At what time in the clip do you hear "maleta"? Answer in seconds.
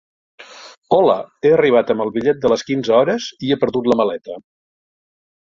4.03-4.41